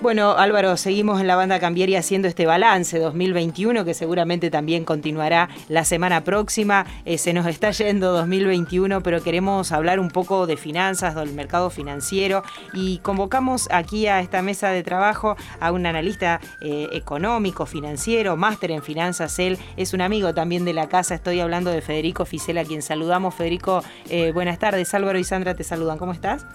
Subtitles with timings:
[0.00, 5.48] Bueno, Álvaro, seguimos en la banda Cambieri haciendo este balance 2021 que seguramente también continuará
[5.68, 6.86] la semana próxima.
[7.04, 11.68] Eh, se nos está yendo 2021, pero queremos hablar un poco de finanzas, del mercado
[11.68, 18.36] financiero y convocamos aquí a esta mesa de trabajo a un analista eh, económico, financiero,
[18.36, 19.36] máster en finanzas.
[19.40, 21.16] Él es un amigo también de la casa.
[21.16, 23.34] Estoy hablando de Federico Ficela, a quien saludamos.
[23.34, 24.94] Federico, eh, buenas tardes.
[24.94, 25.98] Álvaro y Sandra te saludan.
[25.98, 26.46] ¿Cómo estás?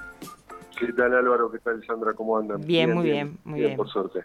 [0.80, 1.52] ¿Qué tal Álvaro?
[1.52, 2.14] ¿Qué tal Sandra?
[2.14, 2.62] ¿Cómo andan?
[2.66, 3.78] Bien, muy bien, muy bien.
[3.78, 4.22] Por suerte.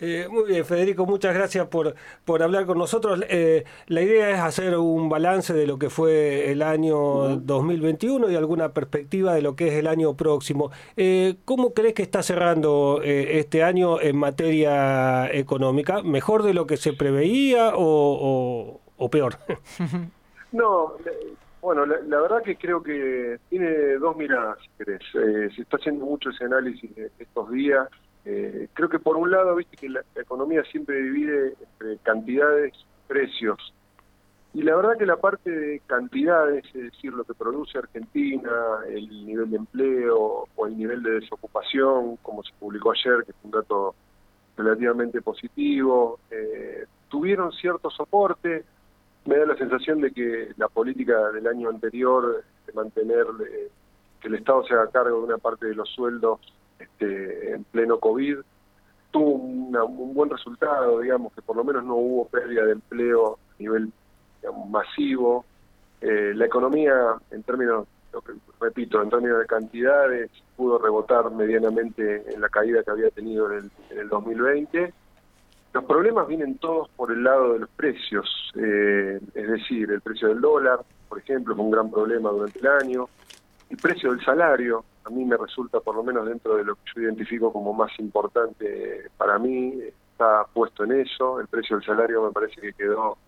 [0.00, 3.22] Eh, muy bien, Federico, muchas gracias por, por hablar con nosotros.
[3.28, 8.36] Eh, la idea es hacer un balance de lo que fue el año 2021 y
[8.36, 10.70] alguna perspectiva de lo que es el año próximo.
[10.96, 16.02] Eh, ¿Cómo crees que está cerrando este año en materia económica?
[16.02, 19.36] ¿Mejor de lo que se preveía o, o peor?
[20.52, 20.94] no,
[21.64, 25.00] bueno, la, verdad que creo que tiene dos miradas, si querés.
[25.14, 27.88] Eh, se está haciendo mucho ese análisis estos días.
[28.26, 33.08] Eh, creo que por un lado, viste que la, economía siempre divide entre cantidades y
[33.08, 33.72] precios.
[34.52, 38.50] Y la verdad que la parte de cantidades, es decir, lo que produce Argentina,
[38.86, 43.38] el nivel de empleo o el nivel de desocupación, como se publicó ayer, que es
[43.42, 43.94] un dato
[44.58, 48.64] relativamente positivo, eh, tuvieron cierto soporte
[49.26, 53.26] me da la sensación de que la política del año anterior de mantener
[54.20, 56.40] que el Estado se haga cargo de una parte de los sueldos
[56.78, 58.38] este, en pleno COVID
[59.10, 63.62] tuvo un buen resultado, digamos, que por lo menos no hubo pérdida de empleo a
[63.62, 63.92] nivel
[64.68, 65.44] masivo.
[66.00, 67.86] Eh, la economía, en términos,
[68.60, 73.58] repito, en términos de cantidades, pudo rebotar medianamente en la caída que había tenido en
[73.58, 74.92] el, en el 2020
[75.74, 80.28] los problemas vienen todos por el lado de los precios, eh, es decir, el precio
[80.28, 83.08] del dólar, por ejemplo, fue un gran problema durante el año,
[83.68, 86.82] el precio del salario, a mí me resulta, por lo menos dentro de lo que
[86.94, 89.74] yo identifico como más importante para mí,
[90.12, 93.18] está puesto en eso, el precio del salario me parece que quedó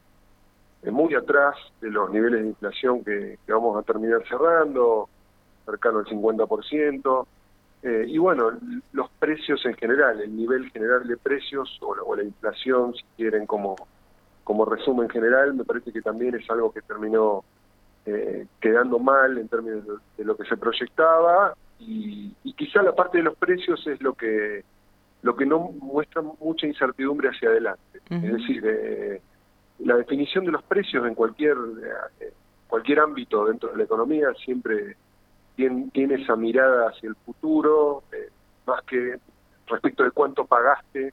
[0.85, 5.09] eh, muy atrás de los niveles de inflación que, que vamos a terminar cerrando,
[5.65, 7.27] cercano al 50%,
[7.82, 8.50] eh, y bueno,
[8.92, 13.76] los precios en general, el nivel general de precios o la, inflación, si quieren, como,
[14.44, 17.44] como resumen general, me parece que también es algo que terminó
[18.06, 19.84] eh, quedando mal en términos
[20.16, 24.64] de, lo que se proyectaba y, quizá la parte de los precios es lo que
[25.22, 28.00] lo que no muestra mucha incertidumbre hacia adelante.
[28.08, 29.20] Es decir, eh,
[29.81, 31.56] la definición de los precios en cualquier
[32.66, 34.97] cualquier ámbito dentro de la economía siempre
[35.56, 38.28] tiene, esa mirada hacia el futuro, eh,
[38.67, 39.19] más que
[39.67, 41.12] respecto de cuánto pagaste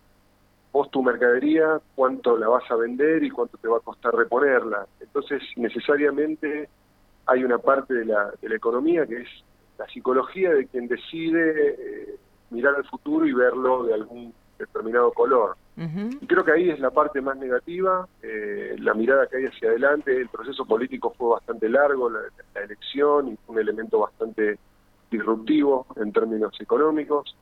[0.71, 4.87] vos tu mercadería, cuánto la vas a vender y cuánto te va a costar reponerla.
[4.99, 6.67] Entonces, necesariamente
[7.27, 9.29] hay una parte de la, de la economía que es
[9.77, 12.15] la psicología de quien decide eh,
[12.49, 14.33] mirar al futuro y verlo de algún
[14.65, 15.55] determinado color.
[15.75, 19.69] Y creo que ahí es la parte más negativa, eh, la mirada que hay hacia
[19.69, 22.19] adelante, el proceso político fue bastante largo, la,
[22.61, 24.59] elección, y fue un elemento bastante
[25.09, 27.35] disruptivo en términos económicos,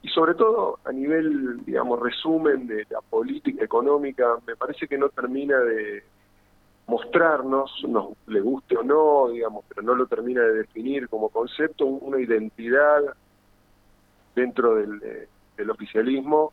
[0.00, 5.10] y sobre todo a nivel, digamos, resumen de la política económica, me parece que no
[5.10, 6.04] termina de
[6.86, 11.84] mostrarnos, nos le guste o no, digamos, pero no lo termina de definir como concepto,
[11.84, 13.02] una identidad
[14.34, 16.52] dentro del, eh, del oficialismo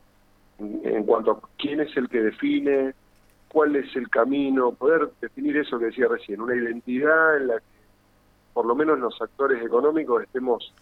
[0.58, 2.94] en cuanto a quién es el que define,
[3.48, 7.76] cuál es el camino, poder definir eso que decía recién, una identidad en la que
[8.52, 10.72] por lo menos los actores económicos estemos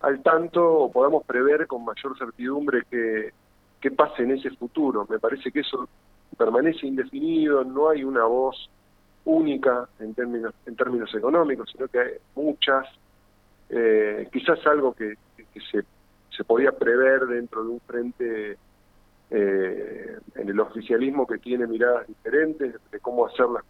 [0.00, 3.32] al tanto o podamos prever con mayor certidumbre qué,
[3.80, 5.04] qué pase en ese futuro.
[5.10, 5.88] Me parece que eso
[6.36, 8.70] permanece indefinido, no hay una voz
[9.24, 12.86] única en términos, en términos económicos, sino que hay muchas,
[13.68, 15.84] eh, quizás algo que, que se,
[16.36, 18.58] se podía prever dentro de un frente
[19.30, 23.64] eh, en el oficialismo que tiene miradas diferentes de cómo hacer las,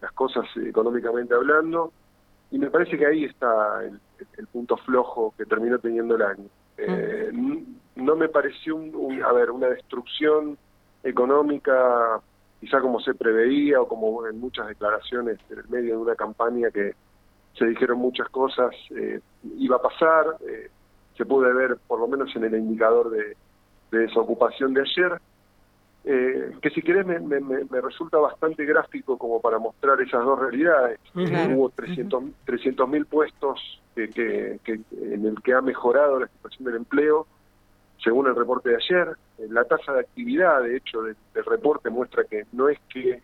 [0.00, 1.92] las cosas económicamente hablando,
[2.50, 6.48] y me parece que ahí está el, punto flojo que terminó teniendo el año.
[6.76, 7.32] Eh,
[7.96, 10.56] no me pareció un, a ver, una destrucción
[11.02, 12.20] económica,
[12.60, 16.70] quizá como se preveía o como en muchas declaraciones en el medio de una campaña
[16.70, 16.94] que
[17.58, 19.20] se dijeron muchas cosas, eh,
[19.58, 20.70] iba a pasar, eh,
[21.16, 23.36] se puede ver por lo menos en el indicador de,
[23.90, 25.20] de desocupación de ayer,
[26.06, 31.00] eh, que si querés me, me, resulta bastante gráfico como para mostrar esas dos realidades.
[31.14, 34.10] hubo 300 mil puestos que,
[34.62, 37.26] que, en el que ha mejorado la situación del empleo,
[38.02, 39.16] según el reporte de ayer.
[39.38, 41.16] Eh, la tasa de actividad, de hecho, del,
[41.46, 43.22] reporte muestra que no es que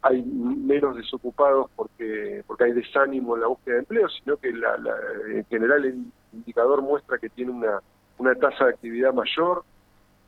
[0.00, 4.74] hay menos desocupados porque porque hay desánimo en la búsqueda de empleo, sino que la,
[5.28, 7.80] en general el indicador muestra que tiene una,
[8.18, 9.64] una tasa de actividad mayor,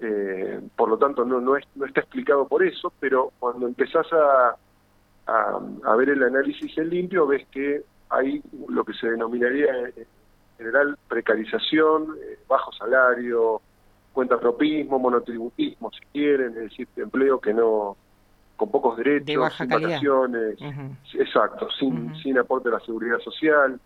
[0.00, 4.56] eh, por lo tanto no, no, no está explicado por eso, pero cuando empezás a,
[5.26, 9.66] a, ver el análisis en limpio, ves que hay lo que se denominaría
[9.96, 10.06] en
[10.58, 13.60] general precarización, eh, bajo salario,
[14.12, 17.96] cuentapropismo, monotributismo, si quieren, es decir, empleo que no
[18.56, 20.56] con pocos derechos, sin vacaciones,
[21.14, 23.80] exacto, sin, sin aporte a la seguridad social,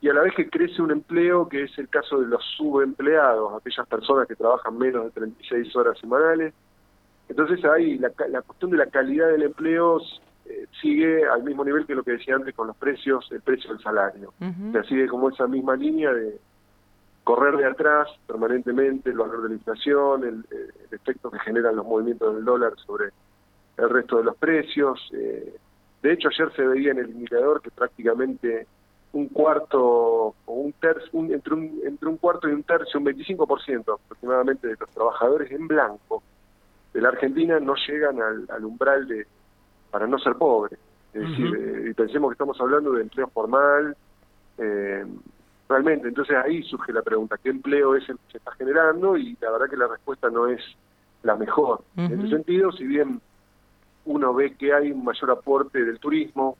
[0.00, 3.54] y a la vez que crece un empleo que es el caso de los subempleados,
[3.54, 6.52] aquellas personas que trabajan menos de 36 horas semanales.
[7.28, 10.00] Entonces ahí la, la cuestión de la calidad del empleo
[10.48, 13.70] eh, sigue al mismo nivel que lo que decía antes con los precios, el precio
[13.70, 14.32] del salario.
[14.40, 16.38] O sea, sigue como esa misma línea de
[17.24, 20.44] correr de atrás permanentemente el valor de la inflación, el,
[20.92, 23.06] efecto que generan los movimientos del dólar sobre
[23.76, 25.10] el resto de los precios.
[25.12, 25.56] Eh,
[26.02, 28.66] de hecho, ayer se veía en el indicador que prácticamente
[29.16, 29.80] un cuarto
[30.44, 34.76] o un tercio, entre, un, entre un cuarto y un tercio, un 25% aproximadamente de
[34.78, 36.22] los trabajadores en blanco
[36.92, 39.26] de la Argentina no llegan al umbral de,
[39.90, 40.78] para no ser pobre.
[41.12, 43.96] Es decir, eh, y pensemos que estamos hablando de empleo formal,
[44.58, 45.04] eh,
[45.68, 49.16] realmente, entonces ahí surge la pregunta, ¿qué empleo es el que se está generando?
[49.16, 50.60] Y la verdad que la respuesta no es
[51.22, 51.82] la mejor.
[51.96, 53.20] En ese sentido, si bien
[54.04, 56.56] uno ve que hay un mayor aporte del turismo,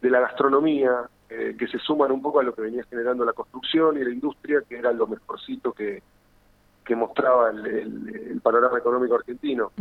[0.00, 3.32] de la gastronomía, eh, que se suman un poco a lo que venía generando la
[3.32, 6.02] construcción y la industria, que era lo mejorcito que,
[6.84, 9.72] que mostraba el, panorama económico argentino.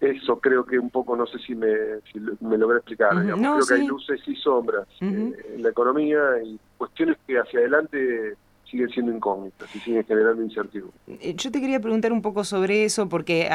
[0.00, 3.74] Eso creo que un poco, no sé si me, si me logré explicar, creo que
[3.74, 8.36] hay luces y sombras eh, en la economía y cuestiones que hacia adelante
[8.70, 10.96] siguen siendo incógnitas y siguen generando incertidumbre.
[11.20, 13.48] Eh, yo te quería preguntar un poco sobre eso, porque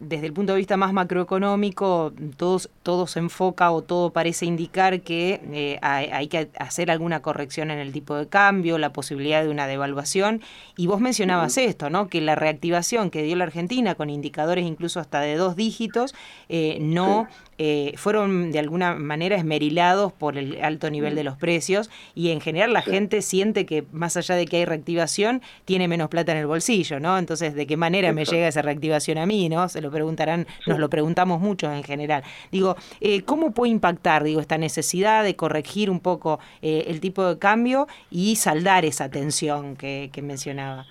[0.00, 5.00] desde el punto de vista más macroeconómico, todos, todo se enfoca o todo parece indicar
[5.00, 9.48] que eh, hay, que hacer alguna corrección en el tipo de cambio, la posibilidad de
[9.48, 10.40] una devaluación.
[10.76, 12.08] Y vos mencionabas esto, ¿no?
[12.08, 16.14] Que la reactivación que dio la Argentina con indicadores incluso hasta de dos dígitos,
[16.48, 17.28] eh, no
[17.60, 22.40] eh, fueron de alguna manera esmerilados por el alto nivel de los precios y en
[22.40, 26.38] general la gente siente que más allá de que hay reactivación, tiene menos plata en
[26.38, 27.18] el bolsillo, ¿no?
[27.18, 29.68] Entonces, ¿de qué manera me llega esa reactivación a mí, ¿no?
[29.68, 32.22] Se lo preguntarán, nos lo preguntamos mucho en general.
[32.50, 37.24] Digo, eh, ¿cómo puede impactar, digo, esta necesidad de corregir un poco eh, el tipo
[37.24, 40.86] de cambio y saldar esa tensión que, que mencionaba?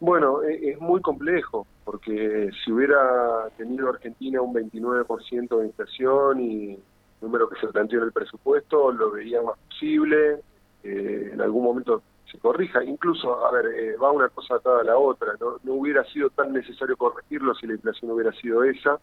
[0.00, 6.72] Bueno, e, es muy complejo, porque si hubiera tenido Argentina un 29% de inflación y
[6.72, 6.80] el
[7.22, 10.40] número que se planteó en el presupuesto, lo veía más posible,
[10.82, 14.84] eh, en algún momento se corrija, incluso, a ver, eh, va una cosa atada a
[14.84, 15.58] la otra, ¿no?
[15.62, 18.98] no hubiera sido tan necesario corregirlo si la inflación hubiera sido esa.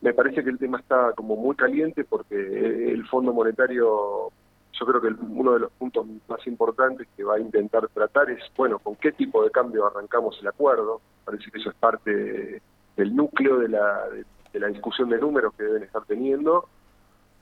[0.00, 4.30] Me parece que el tema está como muy caliente porque el Fondo Monetario
[4.78, 8.42] yo creo que uno de los puntos más importantes que va a intentar tratar es,
[8.56, 11.00] bueno, con qué tipo de cambio arrancamos el acuerdo.
[11.24, 12.62] Parece que eso es parte
[12.96, 14.08] del núcleo de la,
[14.52, 16.68] de, la discusión de números que deben estar teniendo.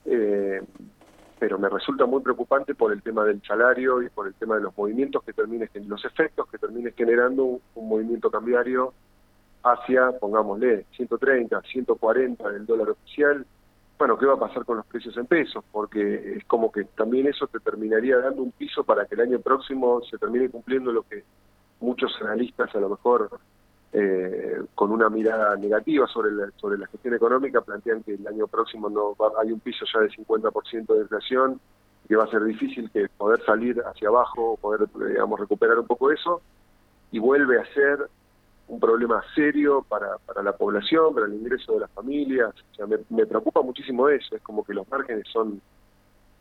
[0.05, 0.61] Eh,
[1.39, 4.61] pero me resulta muy preocupante por el tema del salario y por el tema de
[4.61, 8.93] los movimientos que termine, los efectos que termine generando un movimiento cambiario
[9.63, 13.45] hacia, pongámosle, 130, 140 del dólar oficial,
[13.97, 15.63] bueno, ¿qué va a pasar con los precios en pesos?
[15.71, 19.39] Porque es como que también eso te terminaría dando un piso para que el año
[19.39, 21.23] próximo se termine cumpliendo lo que
[21.79, 23.29] muchos analistas a lo mejor
[23.93, 28.47] eh, con una mirada negativa sobre la, sobre la gestión económica plantean que el año
[28.47, 31.59] próximo no hay un piso ya de 50% de inflación
[32.07, 36.11] que va a ser difícil que poder salir hacia abajo, poder digamos recuperar un poco
[36.11, 36.41] eso
[37.11, 38.09] y vuelve a ser
[38.67, 42.53] un problema serio para, para la población, para el ingreso de las familias.
[42.71, 45.61] O sea, me, preocupa muchísimo eso, es como que los márgenes son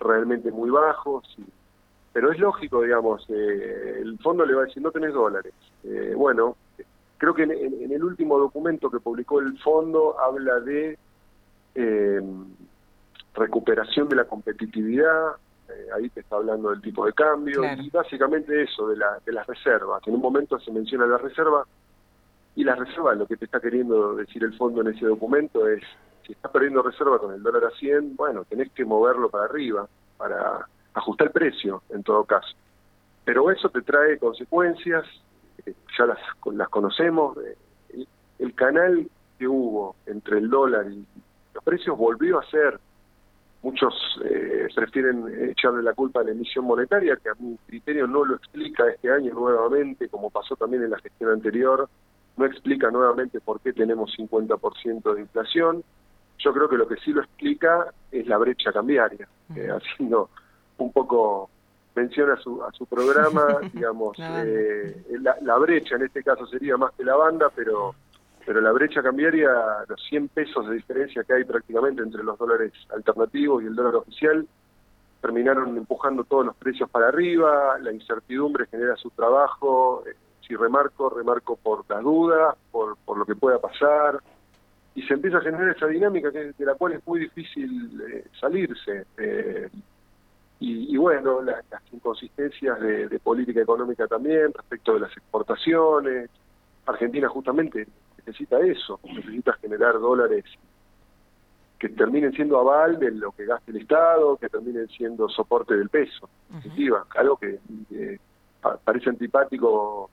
[0.01, 1.25] realmente muy bajos,
[2.13, 5.53] pero es lógico, digamos, eh, el fondo le va a decir, no tenés dólares.
[5.85, 6.57] Eh, bueno,
[7.19, 10.99] creo que en, el último documento que publicó el fondo habla de
[11.75, 12.21] eh,
[13.35, 15.37] recuperación de la competitividad,
[15.95, 19.47] ahí te está hablando del tipo de cambio, y básicamente eso, de, la, de las
[19.47, 20.03] reservas.
[20.07, 21.65] En un momento se menciona la reserva,
[22.55, 25.83] y la reserva, lo que te está queriendo decir el fondo en ese documento es,
[26.27, 29.87] si estás perdiendo reserva con el dólar a 100, bueno, tenés que moverlo para arriba,
[30.17, 32.57] para ajustar el precio, en todo caso.
[33.25, 35.26] Pero eso te trae consecuencias, eh,
[35.99, 36.19] ya las,
[36.53, 38.05] las conocemos, eh,
[38.39, 39.09] el, canal
[39.39, 41.05] que hubo entre el dólar y
[41.55, 42.79] los precios volvió a ser
[43.63, 43.95] muchos
[44.25, 48.37] eh, prefieren echarle la culpa a la emisión monetaria, que a mi criterio no lo
[48.37, 51.89] explica este año nuevamente, como pasó también en la gestión anterior,
[52.37, 55.83] no explica nuevamente por qué tenemos 50% de inflación.
[56.39, 60.29] Yo creo que lo que sí lo explica es la brecha cambiaria, haciendo
[60.79, 61.51] un poco
[61.97, 66.77] menciona a su, a su programa, digamos, eh, la, la, brecha en este caso sería
[66.77, 67.95] más que la banda, pero
[68.47, 69.51] pero la brecha cambiaria,
[69.89, 73.97] los 100 pesos de diferencia que hay prácticamente entre los dólares alternativos y el dólar
[73.97, 74.47] oficial,
[75.21, 80.15] terminaron empujando todos los precios para arriba, la incertidumbre genera su trabajo, eh,
[80.47, 84.21] si remarco, remarco por las dudas, por, por lo que pueda pasar,
[84.95, 88.27] y se empieza a generar esa dinámica que, de la cual es muy difícil eh,
[88.41, 89.07] salirse.
[89.19, 89.69] Eh,
[90.59, 96.31] y, bueno, las inconsistencias de, de, política económica también respecto de las exportaciones.
[96.87, 97.87] Argentina justamente
[98.19, 100.45] necesita eso, necesita generar dólares
[101.79, 105.91] que terminen siendo aval de lo que gaste el Estado, que terminen siendo soporte del
[105.91, 106.29] peso,
[107.17, 107.59] algo que
[108.85, 110.11] parece antipático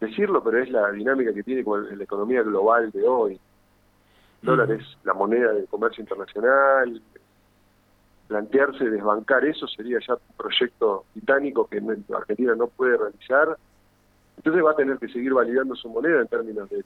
[0.00, 3.40] decirlo, pero es la dinámica que tiene con la economía global de hoy.
[4.42, 7.00] dólar es la moneda del comercio internacional,
[8.28, 11.82] plantearse desbancar eso sería ya un proyecto titánico que
[12.14, 13.56] Argentina no puede realizar,
[14.36, 16.84] entonces va a tener que seguir validando su moneda en términos de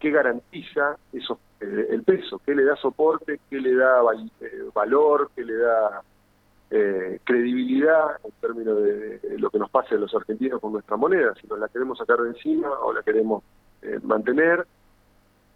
[0.00, 4.00] qué garantiza eso, eh, el peso, qué le da soporte, qué le da
[4.40, 6.02] eh, valor, qué le da
[6.70, 11.34] eh, credibilidad en términos de, lo que nos pase a los argentinos con nuestra moneda,
[11.40, 13.42] si nos la queremos sacar de encima o la queremos
[14.02, 14.66] mantener.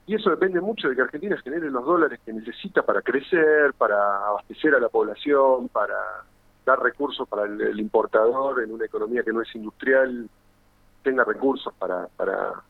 [0.07, 4.27] Y eso depende mucho de que Argentina genere los dólares que necesita para crecer, para
[4.27, 5.97] abastecer a la población, para
[6.67, 10.29] dar recursos para el, importador en una economía que no es industrial,
[11.03, 12.63] tenga recursos para, para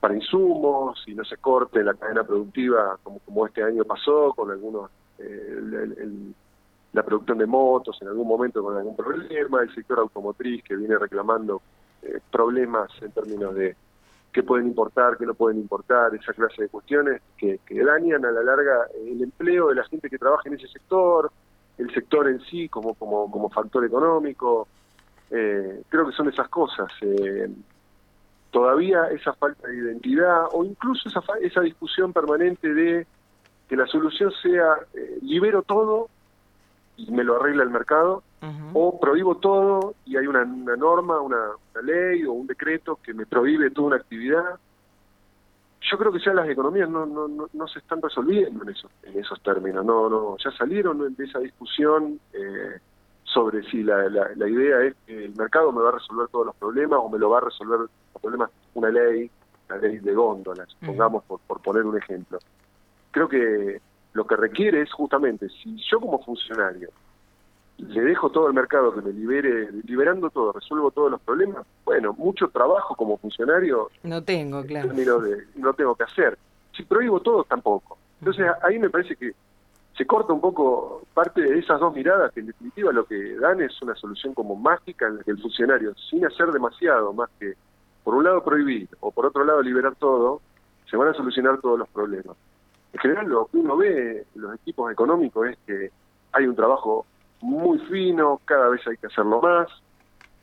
[0.00, 4.90] para insumos y no se corte la cadena productiva como, este año pasó con algunos
[5.18, 6.32] eh,
[6.92, 10.98] la producción de motos en algún momento con algún problema el sector automotriz que viene
[10.98, 11.60] reclamando
[12.02, 13.76] eh, problemas en términos de
[14.32, 18.42] qué pueden importar, qué no pueden importar, esa clase de cuestiones que, dañan a la
[18.42, 21.30] larga el empleo de la gente que trabaja en ese sector,
[21.78, 24.68] el sector en sí como como como factor económico.
[25.30, 26.88] Eh, creo que son esas cosas.
[27.00, 27.48] Eh,
[28.50, 33.06] todavía esa falta de identidad o incluso esa, esa discusión permanente de
[33.68, 36.08] que la solución sea eh, libero todo
[37.06, 38.22] y me lo arregla el mercado
[38.72, 41.38] o prohíbo todo y hay una, norma, una,
[41.82, 44.58] ley o un decreto que me prohíbe toda una actividad.
[45.82, 49.18] Yo creo que ya las economías no, no, no, se están resolviendo en esos, en
[49.18, 52.20] esos términos, no, no, ya salieron de esa discusión.
[52.32, 52.78] Eh,
[53.24, 56.56] sobre si la, la, idea es que el mercado me va a resolver todos los
[56.56, 57.90] problemas o me lo va a resolver los
[58.20, 59.30] problemas una ley,
[59.68, 62.40] la ley de góndolas, pongamos por, por poner un ejemplo.
[63.12, 63.80] Creo que
[64.12, 66.90] lo que requiere es justamente, si yo como funcionario
[67.88, 72.12] le dejo todo el mercado que me libere, liberando todo, resuelvo todos los problemas, bueno,
[72.12, 73.90] mucho trabajo como funcionario.
[74.02, 74.92] No tengo, claro.
[75.56, 76.38] no tengo que hacer.
[76.76, 77.96] Si prohíbo todo, tampoco.
[78.20, 79.32] Entonces ahí me parece que
[79.96, 83.60] se corta un poco parte de esas dos miradas que en definitiva lo que dan
[83.60, 87.54] es una solución como mágica en la que el funcionario, sin hacer demasiado más que
[88.04, 90.40] por un lado prohibir o por otro lado liberar todo,
[90.88, 92.36] se van a solucionar todos los problemas.
[92.92, 95.90] En general lo que uno ve los equipos económicos es que
[96.32, 97.06] hay un trabajo
[97.40, 99.68] muy fino, cada vez hay que hacerlo más,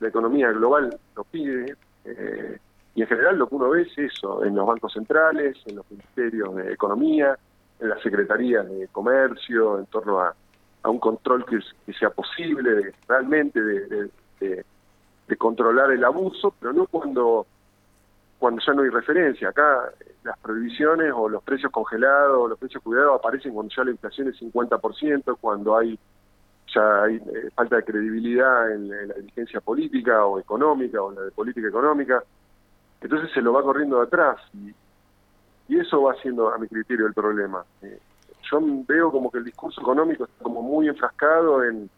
[0.00, 2.58] la economía global lo pide, eh,
[2.94, 5.90] y en general lo que uno ve es eso, en los bancos centrales, en los
[5.90, 7.38] ministerios de economía,
[7.80, 10.34] en las secretarías de comercio, en torno a,
[10.84, 11.60] un control que,
[11.92, 17.46] sea posible realmente de, de, controlar el abuso, pero no cuando
[18.38, 19.48] cuando ya no hay referencia.
[19.48, 19.92] Acá
[20.22, 24.28] las prohibiciones o los precios congelados o los precios cuidados aparecen cuando ya la inflación
[24.28, 25.98] es 50%, cuando hay
[26.74, 31.22] ya hay eh, falta de credibilidad en, la dirigencia política o económica o en la
[31.22, 32.22] de política económica.
[33.00, 34.74] Entonces se lo va corriendo de atrás y,
[35.68, 37.64] y eso va siendo, a mi criterio, el problema.
[37.82, 37.98] Eh,
[38.50, 41.88] yo veo como que el discurso económico está como muy enfrascado en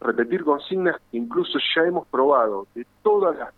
[0.00, 3.52] repetir consignas que incluso ya hemos probado, de todas las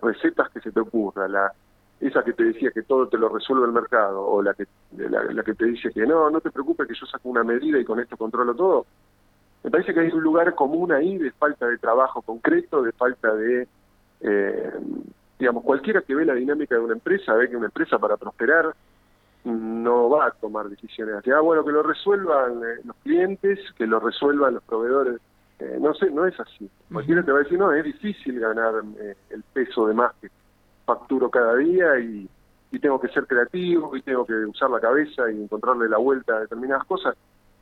[0.00, 1.52] recetas que se te ocurra, la
[2.00, 4.66] esa que te decía que todo te lo resuelve el mercado, o la que,
[4.96, 7.84] la, que te dice que no, no te preocupes que yo saco una medida y
[7.84, 8.86] con esto controlo todo,
[9.62, 13.34] me parece que hay un lugar común ahí de falta de trabajo concreto, de falta
[13.34, 13.68] de,
[14.22, 14.72] eh,
[15.38, 18.74] digamos, cualquiera que ve la dinámica de una empresa, ve que una empresa para prosperar
[19.44, 21.30] no va a tomar decisiones así.
[21.30, 25.20] Ah, bueno, que lo resuelvan eh, los clientes, que lo resuelvan los proveedores.
[25.60, 26.68] Eh, no sé, no es así.
[26.92, 30.28] Cualquiera te va a decir, no, es difícil ganar eh, el peso de más que
[30.84, 32.28] facturo cada día y,
[32.72, 36.36] y tengo que ser creativo y tengo que usar la cabeza y encontrarle la vuelta
[36.36, 37.14] a determinadas cosas.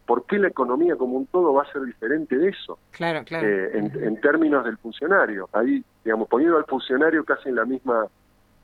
[0.06, 2.78] ¿Por qué la economía como un todo va a ser diferente de eso?
[2.92, 3.46] Claro, claro.
[3.46, 5.50] en, en términos del funcionario.
[5.52, 8.06] Ahí, digamos, poniendo al funcionario casi en la misma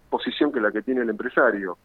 [0.09, 1.77] posición que la que tiene el empresario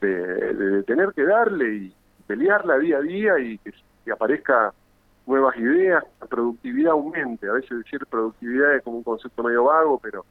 [0.00, 1.94] de, tener que darle y
[2.26, 3.72] pelearla día a día y que,
[4.12, 4.72] aparezca
[5.30, 7.48] nuevas ideas, la productividad aumente.
[7.48, 10.24] A veces decir productividad es como un concepto medio vago, pero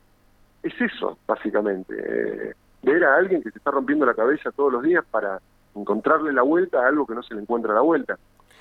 [0.62, 1.96] es eso, básicamente.
[1.98, 2.54] Eh,
[2.84, 5.40] ver a alguien que se está rompiendo la cabeza todos los días para
[5.76, 8.18] encontrarle la vuelta a algo que no se le encuentra la vuelta.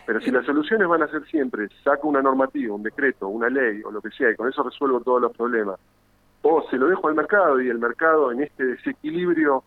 [0.07, 3.83] Pero si las soluciones van a ser siempre, saco una normativa, un decreto, una ley
[3.85, 5.79] o lo que sea, y con eso resuelvo todos los problemas,
[6.43, 9.63] o se lo dejo al mercado y el mercado en este desequilibrio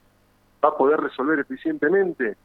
[0.63, 2.37] va a poder resolver eficientemente,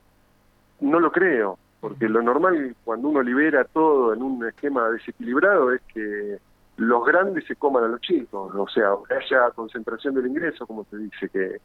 [0.81, 5.83] no lo creo, porque lo normal cuando uno libera todo en un esquema desequilibrado es
[5.93, 6.39] que
[6.79, 10.99] los grandes se coman a los chicos, o sea, haya concentración del ingreso, como se
[10.99, 11.57] dice, que,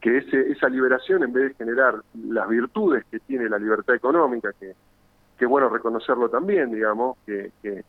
[0.00, 1.94] que ese, esa liberación, en vez de generar
[2.28, 4.74] las virtudes que tiene la libertad económica, que,
[5.38, 7.82] que bueno reconocerlo también, digamos, que, que,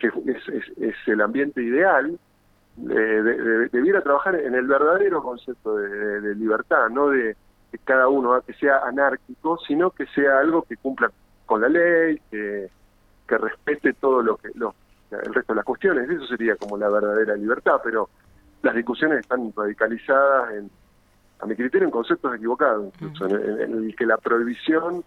[0.00, 2.18] es, es, el ambiente ideal,
[2.90, 7.36] eh, debiera trabajar en el verdadero concepto de, libertad, no de
[7.74, 11.10] que cada uno que sea anárquico, sino que sea algo que cumpla
[11.44, 12.68] con la ley, que,
[13.26, 14.76] que respete todo lo que lo,
[15.10, 16.08] el resto de las cuestiones.
[16.08, 18.08] Eso sería como la verdadera libertad, pero
[18.62, 20.70] las discusiones están radicalizadas en,
[21.40, 25.02] a mi criterio, en conceptos equivocados, incluso en, el que la prohibición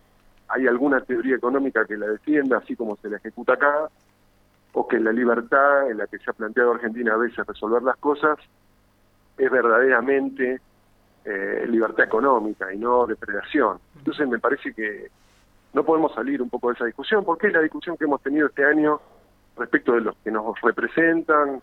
[0.50, 3.88] hay alguna teoría económica que la defienda, así como se la ejecuta acá,
[4.74, 7.96] o que la libertad en la que se ha planteado Argentina a veces resolver las
[7.96, 8.38] cosas
[9.38, 10.60] es verdaderamente
[11.29, 13.79] eh, libertad económica y no depredación.
[13.98, 15.10] Entonces me parece que
[15.74, 18.48] no podemos salir un poco de esa discusión, porque es la discusión que hemos tenido
[18.48, 19.01] este año
[19.57, 21.62] respecto de los que nos representan,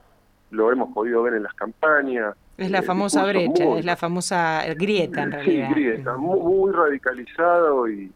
[0.50, 2.36] lo hemos podido ver en las campañas.
[2.58, 5.68] Es la famosa brecha, es la famosa grieta en realidad.
[5.68, 8.12] Sí, grieta, muy, radicalizado y,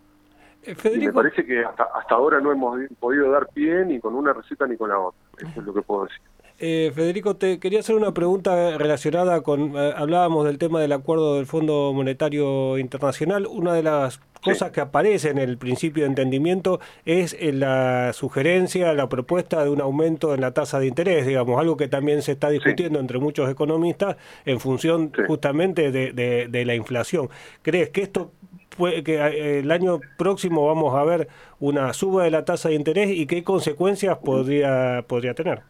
[0.65, 4.35] eh, me parece que hasta, hasta ahora no hemos podido dar pie ni con una
[4.35, 5.19] receta ni con la otra.
[5.39, 6.21] Eso es lo que puedo decir.
[6.61, 11.37] Eh, Federico, te quería hacer una pregunta relacionada con, eh, hablábamos del tema del acuerdo
[11.37, 16.81] del Fondo Monetario Internacional, una de las cosas que aparece en el principio de entendimiento
[17.05, 21.61] es eh, la sugerencia, la propuesta de un aumento en la tasa de interés, digamos,
[21.61, 26.75] algo que también se está discutiendo entre muchos economistas en función justamente de, de, la
[26.75, 27.31] inflación.
[27.63, 28.33] ¿Crees que esto
[28.77, 31.29] puede, que el año próximo vamos a ver
[31.61, 35.63] una suba de la tasa de interés y qué consecuencias podría, podría tener?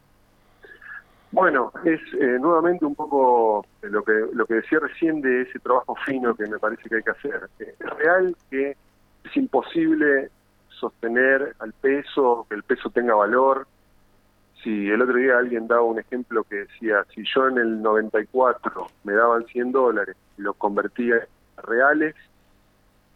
[1.31, 5.95] Bueno, es eh, nuevamente un poco lo que lo que decía recién de ese trabajo
[6.05, 7.49] fino que me parece que hay que hacer.
[7.59, 8.75] Es real que
[9.23, 10.31] es imposible
[10.69, 13.67] sostener al peso, que el peso tenga valor.
[14.63, 18.87] Si el otro día alguien daba un ejemplo que decía, si yo en el 94
[19.03, 22.15] me daban 100 dólares y los convertía a reales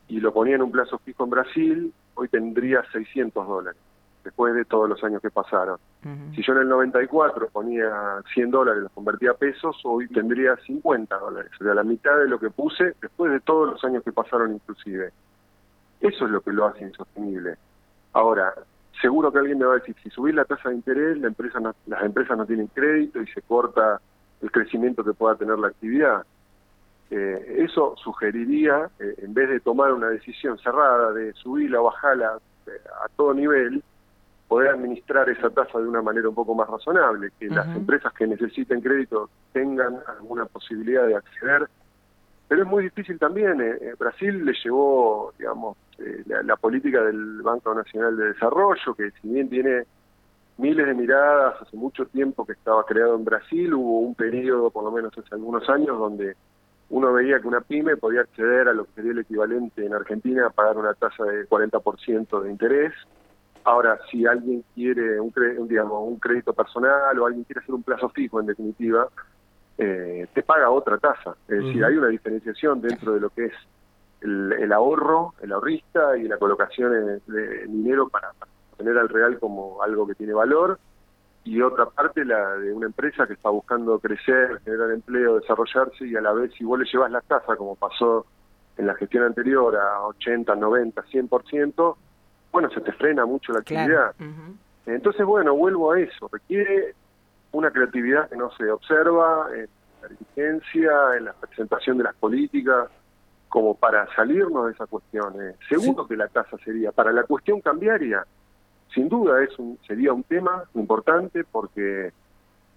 [0.08, 3.82] y lo ponía en un plazo fijo en Brasil, hoy tendría 600 dólares
[4.24, 5.78] después de todos los años que pasaron.
[6.36, 11.18] Si yo en el 94 ponía 100 dólares, los convertía a pesos, hoy tendría 50
[11.18, 14.12] dólares, o sea, la mitad de lo que puse después de todos los años que
[14.12, 15.12] pasaron inclusive.
[16.00, 17.56] Eso es lo que lo hace insostenible.
[18.14, 18.54] Ahora,
[19.02, 21.60] seguro que alguien me va a decir, si subís la tasa de interés, la empresa
[21.86, 24.02] las empresas no tienen crédito y se corta
[24.42, 26.26] el crecimiento que pueda tener la actividad.
[27.10, 32.40] Eh, eso sugeriría, eh, en vez de tomar una decisión cerrada de subirla o bajarla
[32.66, 32.72] eh,
[33.04, 33.84] a todo nivel,
[34.54, 38.28] poder administrar esa tasa de una manera un poco más razonable, que las empresas que
[38.28, 41.68] necesiten crédito tengan alguna posibilidad de acceder.
[42.48, 43.60] Pero es muy difícil también.
[43.60, 49.10] Eh, eh, Brasil le llevó, digamos, eh, la, política del Banco Nacional de Desarrollo, que
[49.20, 49.86] si bien tiene
[50.60, 54.84] miles de miradas, hace mucho tiempo que estaba creado en Brasil, hubo un periodo, por
[54.84, 56.36] lo menos hace algunos años, donde
[56.92, 60.46] uno veía que una pyme podía acceder a lo que sería el equivalente en Argentina
[60.46, 62.94] a pagar una tasa de 40% de interés,
[63.66, 65.34] Ahora, si alguien quiere un,
[65.68, 69.08] digamos, un crédito personal o alguien quiere hacer un plazo fijo, en definitiva,
[69.78, 71.36] eh, te paga otra tasa.
[71.48, 73.54] Es decir, hay una diferenciación dentro de lo que es
[74.22, 78.32] el, ahorro, el ahorrista y la colocación de dinero para,
[78.78, 80.80] tener al real como algo que tiene valor
[81.44, 86.16] y otra parte la de una empresa que está buscando crecer, generar empleo, desarrollarse y
[86.16, 88.26] a la vez si vos le llevas la tasa como pasó
[88.78, 91.96] en la gestión anterior a 80, 90, 100%,
[92.54, 94.14] bueno, se te frena mucho la actividad.
[94.86, 96.94] Entonces, bueno, vuelvo a eso, requiere
[97.52, 99.68] una creatividad que no se observa en
[100.02, 102.90] la dirigencia, en la presentación de las políticas,
[103.50, 105.34] como para salirnos de esa cuestión.
[105.68, 108.26] Seguro que la tasa sería, para la cuestión cambiaria,
[108.94, 112.12] sin duda es un, sería un tema importante porque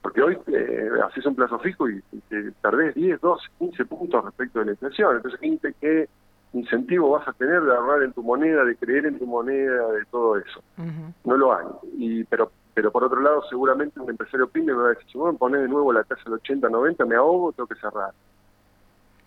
[0.01, 4.61] porque hoy eh, haces un plazo fijo y, te perdés 10, 12, 15 puntos respecto
[4.61, 5.17] de la inflación.
[5.17, 6.09] Entonces, ¿qué, qué,
[6.53, 10.05] incentivo vas a tener de ahorrar en tu moneda, de creer en tu moneda, de
[10.11, 10.63] todo eso.
[11.25, 11.67] No lo hay.
[11.99, 15.17] Y, pero pero por otro lado, seguramente un empresario pyme me va a decir, si
[15.19, 18.11] me ponés de nuevo la tasa del 80, 90, me ahogo, tengo que cerrar.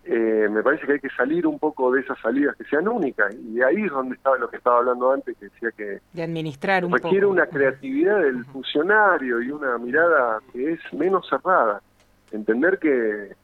[0.04, 3.34] eh, me parece que hay que salir un poco de esas salidas que sean únicas.
[3.34, 6.84] Y ahí es donde estaba lo que estaba hablando antes, que decía que de administrar
[6.84, 11.82] un requiere una creatividad del funcionario y una mirada que es menos cerrada.
[12.30, 13.34] Entender que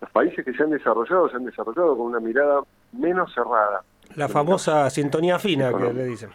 [0.00, 2.60] los países que se han desarrollado se han desarrollado con una mirada
[2.92, 3.82] menos cerrada.
[4.16, 6.30] La famosa sintonía fina que le dicen.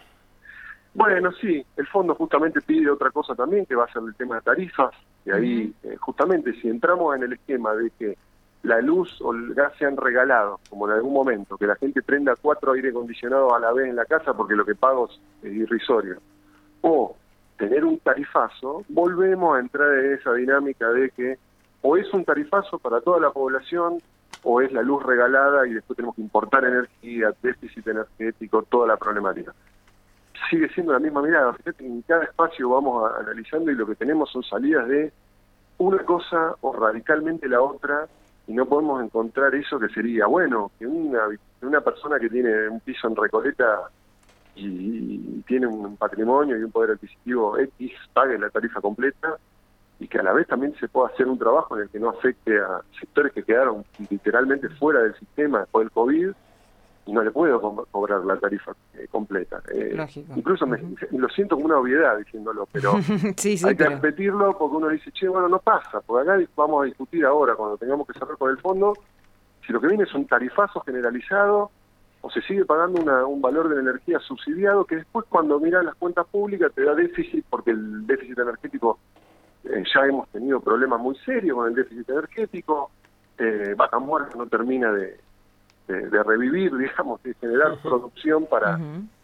[0.94, 4.36] Bueno, sí, el fondo justamente pide otra cosa también, que va a ser el tema
[4.36, 4.94] de tarifas,
[5.26, 8.16] y ahí eh, justamente si entramos en el esquema de que
[8.62, 12.34] la luz o el gas sean regalados, como en algún momento, que la gente prenda
[12.40, 15.10] cuatro aire acondicionados a la vez en la casa porque lo que pago
[15.42, 16.16] es irrisorio,
[16.80, 17.14] o
[17.58, 21.38] tener un tarifazo, volvemos a entrar en esa dinámica de que
[21.88, 23.98] o es un tarifazo para toda la población
[24.42, 28.96] o es la luz regalada y después tenemos que importar energía, déficit energético, toda la
[28.96, 29.54] problemática.
[30.50, 31.56] Sigue siendo la misma mirada.
[31.78, 35.12] En cada espacio vamos analizando y lo que tenemos son salidas de
[35.78, 38.08] una cosa o radicalmente la otra
[38.48, 41.20] y no podemos encontrar eso que sería, bueno, que una,
[41.62, 43.82] una persona que tiene un piso en Recoleta
[44.56, 49.36] y, tiene un patrimonio y un poder adquisitivo X pague la tarifa completa
[49.98, 52.10] y que a la vez también se pueda hacer un trabajo en el que no
[52.10, 56.30] afecte a sectores que quedaron literalmente fuera del sistema después del COVID
[57.06, 59.62] y no le puedo cobrar la tarifa eh, completa.
[59.72, 59.96] Eh,
[60.34, 60.78] incluso me,
[61.12, 65.48] lo siento como una obviedad diciéndolo, pero hay que repetirlo porque uno dice, che, bueno,
[65.48, 68.94] no pasa, porque acá vamos a discutir ahora, cuando tengamos que cerrar con el fondo,
[69.64, 71.70] si lo que viene es un tarifazo generalizado
[72.22, 75.94] o se sigue pagando un valor de la energía subsidiado que después cuando miras las
[75.94, 78.98] cuentas públicas te da déficit porque el déficit energético
[79.70, 82.90] eh, ya hemos tenido problemas muy serios con el déficit energético,
[83.38, 85.18] eh, Vaca Muerta no termina de,
[85.86, 88.78] de, revivir, digamos, de generar producción para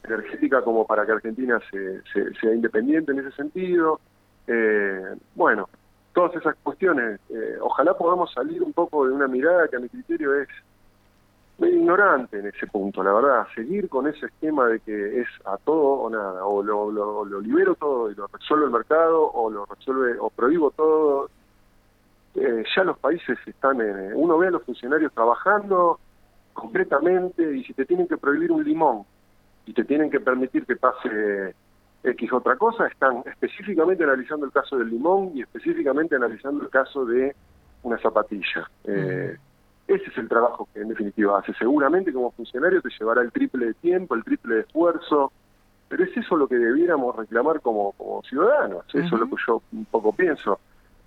[0.04, 4.00] energética como para que Argentina se, sea independiente en ese sentido.
[4.46, 5.68] Eh, bueno,
[6.12, 9.88] todas esas cuestiones, eh, ojalá podamos salir un poco de una mirada que a mi
[9.88, 10.48] criterio es
[11.68, 16.00] ignorante en ese punto, la verdad, seguir con ese esquema de que es a todo
[16.00, 20.16] o nada, o lo, lo, libero todo y lo resuelve el mercado, o lo resuelve,
[20.18, 21.30] o prohíbo todo.
[22.34, 26.00] Eh, ya los países están en, uno ve a los funcionarios trabajando
[26.54, 29.04] concretamente y si te tienen que prohibir un limón
[29.66, 31.54] y te tienen que permitir que pase
[32.04, 37.04] X otra cosa, están específicamente analizando el caso del limón y específicamente analizando el caso
[37.04, 37.34] de
[37.82, 38.68] una zapatilla.
[38.84, 39.36] Eh,
[39.86, 41.52] ese es el trabajo que en definitiva hace.
[41.54, 45.32] Seguramente como funcionario te llevará el triple de tiempo, el triple de esfuerzo,
[45.88, 49.62] pero es eso lo que debiéramos reclamar como, como ciudadanos, eso es lo que yo
[49.72, 50.58] un poco pienso.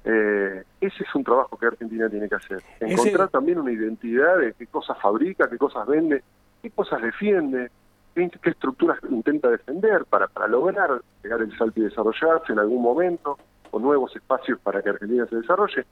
[0.04, 2.62] Eh, ese es un trabajo que Argentina tiene que hacer.
[2.80, 6.24] Encontrar también una identidad de qué cosas fabrica, qué cosas vende,
[6.62, 7.72] qué cosas defiende,
[8.14, 12.84] qué, qué estructuras intenta defender para, para lograr llegar el salto y desarrollarse en algún
[12.84, 13.40] momento,
[13.72, 15.86] o nuevos espacios para que Argentina se desarrolle.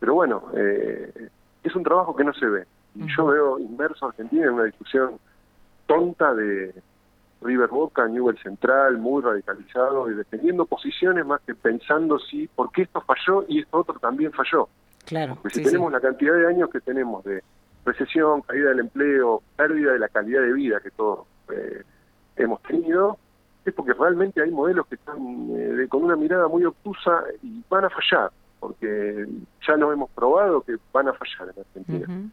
[0.00, 1.28] Pero bueno, eh,
[1.64, 2.66] es un trabajo que no se ve.
[2.94, 5.18] Y yo veo inmerso a Argentina en una discusión
[5.86, 6.74] tonta de
[7.42, 12.82] River Boca, Newell Central, muy radicalizado y defendiendo posiciones más que pensando si, ¿por qué
[12.82, 14.68] esto falló y esto otro también falló?
[15.04, 15.34] Claro.
[15.34, 17.42] Porque si tenemos la cantidad de años que tenemos de
[17.84, 21.82] recesión, caída del empleo, pérdida de la calidad de vida que todos eh,
[22.36, 23.18] hemos tenido,
[23.64, 25.16] es porque realmente hay modelos que están
[25.50, 28.30] eh, con una mirada muy obtusa y van a fallar
[28.64, 29.26] porque
[29.68, 32.30] ya nos hemos probado que van a fallar en Argentina.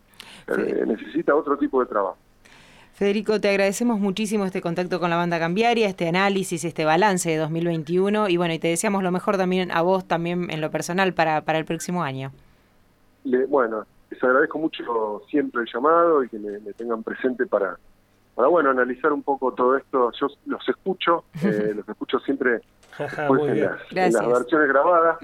[0.47, 2.17] Eh, necesita otro tipo de trabajo.
[2.93, 7.35] Federico, te agradecemos muchísimo este contacto con la banda cambiaria, este análisis, este balance de
[7.35, 11.13] 2021 y bueno, y te deseamos lo mejor también a vos también en lo personal
[11.13, 12.31] para, para el próximo año.
[13.49, 17.77] bueno, les agradezco mucho siempre el llamado y que me tengan presente para,
[18.35, 20.11] para bueno, analizar un poco todo esto.
[20.19, 22.61] Yo los escucho, eh, los escucho siempre
[22.99, 25.17] en, las, versiones grabadas,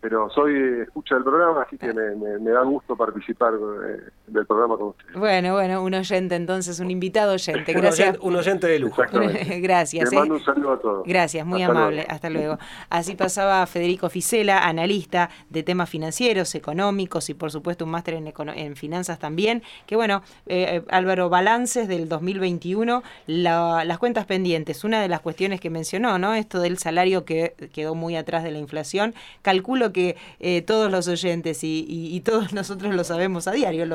[0.00, 4.88] pero soy escucha del programa, así que me, da gusto participar eh, del programa con
[4.88, 5.14] ustedes.
[5.14, 7.72] Bueno, bueno, un oyente entonces, un invitado oyente.
[7.74, 8.16] Gracias.
[8.20, 9.02] un, oyente, de lujo.
[9.60, 10.10] Gracias.
[10.10, 11.06] Le mando un saludo a todos.
[11.06, 12.06] Gracias, muy amable.
[12.08, 12.58] Hasta luego.
[12.88, 18.32] Así pasaba Federico Ficela, analista de temas financieros, económicos y por supuesto un máster en,
[18.56, 19.62] en finanzas también.
[19.86, 24.82] Que bueno, eh, Álvaro, balances del 2021, las cuentas pendientes.
[24.84, 26.34] Una de las cuestiones que mencionó, ¿no?
[26.34, 29.14] Esto del salario que quedó muy atrás de la inflación.
[29.42, 33.86] Calculo que eh, todos los oyentes y, todos nosotros lo sabemos a diario.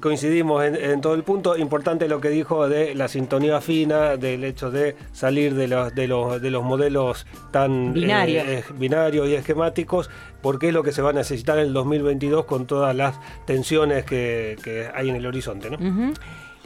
[0.00, 1.56] coincidimos en, todo el punto.
[1.56, 6.08] Importante lo que dijo de la sintonía fina, del hecho de salir de los, de
[6.08, 10.10] los, de los modelos tan eh, binarios y esquemáticos,
[10.42, 14.04] porque es lo que se va a necesitar en el 2022 con todas las tensiones
[14.04, 14.56] que,
[14.94, 15.70] hay en el horizonte.
[15.70, 15.78] ¿no?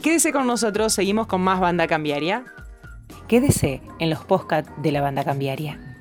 [0.01, 2.43] Quédese con nosotros, seguimos con más banda cambiaria.
[3.27, 5.92] Quédese en los podcasts de la banda cambiaria.